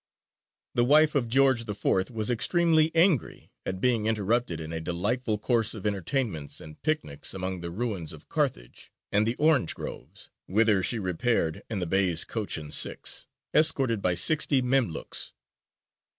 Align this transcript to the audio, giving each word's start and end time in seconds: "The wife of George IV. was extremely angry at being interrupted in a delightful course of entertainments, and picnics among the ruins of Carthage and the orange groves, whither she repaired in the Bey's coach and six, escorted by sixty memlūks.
"The 0.73 0.83
wife 0.83 1.13
of 1.13 1.27
George 1.29 1.69
IV. 1.69 2.09
was 2.09 2.31
extremely 2.31 2.89
angry 2.95 3.51
at 3.67 3.79
being 3.79 4.07
interrupted 4.07 4.59
in 4.59 4.73
a 4.73 4.81
delightful 4.81 5.37
course 5.37 5.75
of 5.75 5.85
entertainments, 5.85 6.59
and 6.59 6.81
picnics 6.81 7.35
among 7.35 7.61
the 7.61 7.69
ruins 7.69 8.11
of 8.11 8.27
Carthage 8.27 8.91
and 9.11 9.27
the 9.27 9.35
orange 9.35 9.75
groves, 9.75 10.31
whither 10.47 10.81
she 10.81 10.97
repaired 10.97 11.61
in 11.69 11.77
the 11.77 11.85
Bey's 11.85 12.23
coach 12.25 12.57
and 12.57 12.73
six, 12.73 13.27
escorted 13.53 14.01
by 14.01 14.15
sixty 14.15 14.59
memlūks. 14.59 15.33